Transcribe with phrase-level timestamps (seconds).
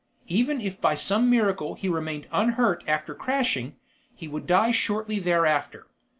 [0.25, 3.75] Even if by some miracle he remained unhurt after crashing,
[4.15, 5.85] he would die shortly thereafter.